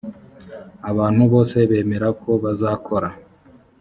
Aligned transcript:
abantu 0.89 1.23
bose 1.33 1.57
bemera 1.69 2.07
ko 2.21 2.31
bazakora 2.43 3.09